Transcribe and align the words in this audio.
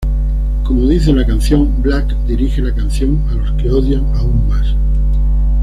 Como 0.63 0.87
dice 0.89 1.13
la 1.13 1.27
canción, 1.27 1.79
Black 1.83 2.07
dirige 2.25 2.59
la 2.63 2.73
canción 2.73 3.23
a 3.29 3.35
los 3.35 3.51
que 3.61 3.69
odian 3.69 4.03
aún 4.15 4.47
más. 4.47 4.73